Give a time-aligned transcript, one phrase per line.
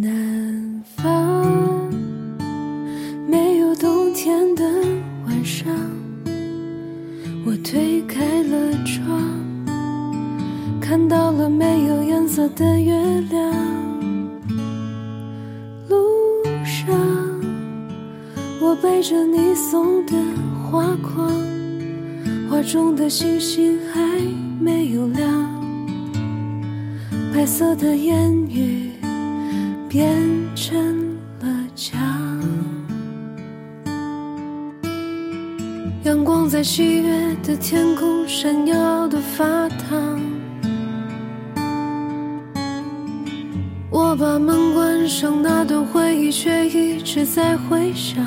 [0.00, 1.90] 南方
[3.26, 4.64] 没有冬天的
[5.26, 5.66] 晚上
[7.44, 9.20] 我推开了窗
[10.80, 13.52] 看到了没有颜色的月亮。
[15.88, 15.96] 路
[16.64, 16.96] 上
[18.60, 20.12] 我背着你送的
[20.70, 21.28] 花筐
[22.48, 24.00] 画中的星星还
[24.60, 25.48] 没有亮。
[27.34, 28.97] 白色的烟雨
[29.88, 30.14] 变
[30.54, 31.98] 成了墙。
[36.04, 40.20] 阳光在七月的天空闪耀的发烫，
[43.90, 48.22] 我把门关上，那段回忆却一直在回响。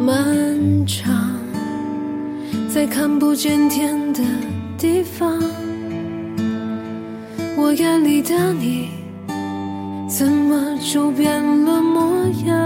[0.00, 1.12] 漫长，
[2.68, 4.22] 在看不见天的
[4.78, 5.42] 地方，
[7.56, 8.88] 我眼里的你，
[10.18, 12.56] 怎么就变了模样？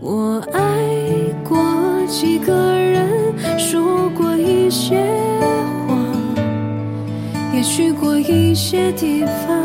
[0.00, 0.60] 我爱
[1.48, 1.56] 过
[2.08, 4.96] 几个人，说过一些
[5.86, 5.96] 话，
[7.54, 9.56] 也去过一些地方，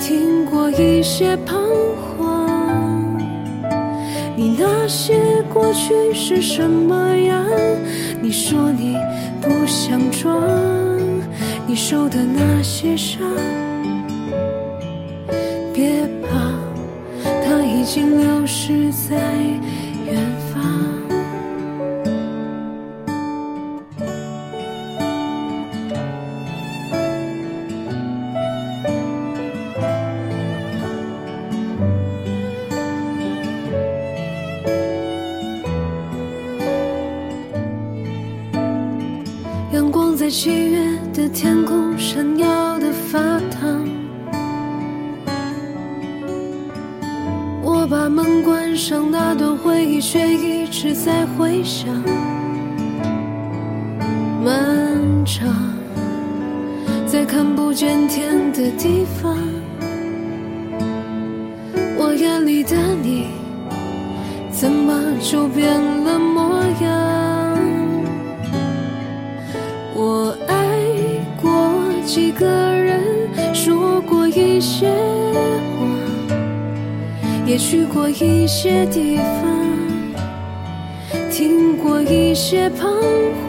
[0.00, 1.54] 听过一些彷
[2.18, 3.16] 徨。
[4.34, 7.46] 你那些过去是什么样？
[8.20, 8.96] 你说你
[9.40, 10.36] 不想装，
[11.66, 13.20] 你受的那些伤，
[15.72, 16.52] 别怕，
[17.44, 19.16] 它已经流逝在
[40.30, 43.18] 七月的天空闪耀的发
[43.50, 43.84] 烫，
[47.60, 51.88] 我把门关上，那段回忆却一直在回响。
[54.44, 54.56] 漫
[55.26, 55.48] 长，
[57.08, 59.36] 在看不见天的地方，
[61.98, 63.26] 我眼里的你，
[64.52, 67.29] 怎么就变了模样？
[74.60, 74.88] 些
[75.78, 75.86] 话，
[77.46, 79.22] 也去过一些地方，
[81.30, 82.88] 听过一些彷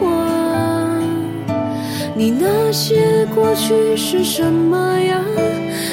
[0.00, 1.02] 徨。
[2.14, 5.22] 你那些过去是什么样？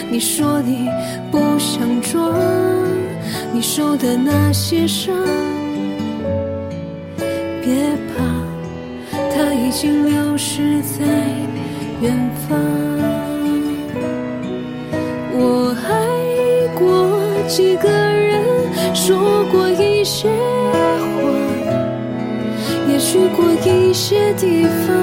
[0.10, 0.88] 你说你
[1.32, 2.34] 不想装，
[3.52, 5.14] 你受的那些伤，
[7.62, 7.76] 别
[8.10, 8.24] 怕。
[9.12, 11.06] 它已经流逝在
[12.02, 12.14] 远
[12.48, 13.09] 方。
[17.50, 18.46] 几个人，
[18.94, 21.32] 说过一些话，
[22.88, 24.96] 也去过一些地方，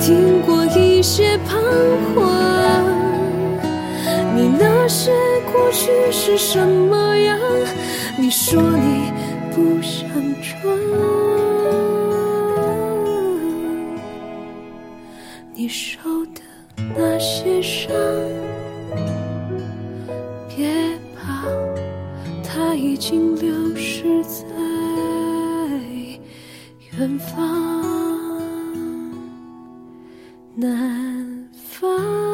[0.00, 1.60] 听过一些彷
[2.14, 2.24] 徨。
[4.34, 5.12] 你那些
[5.52, 7.38] 过去是什么样？
[8.16, 9.12] 你说你
[9.54, 10.08] 不想
[10.40, 10.78] 装。
[15.54, 16.00] 你受
[16.34, 16.40] 的
[16.96, 17.92] 那些伤，
[22.82, 24.44] 已经流失在
[26.98, 28.42] 远方
[30.56, 32.31] 南方。